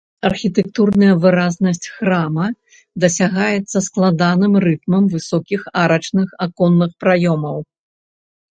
[0.27, 2.47] Архітэктурная выразнасць храма
[3.05, 7.57] дасягаецца складаным рытмам высокіх арачных аконных праёмаў.